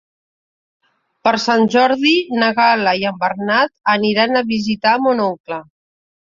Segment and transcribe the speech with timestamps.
[1.27, 2.13] Per Sant Jordi
[2.43, 5.61] na Gal·la i en Bernat aniran a visitar mon oncle.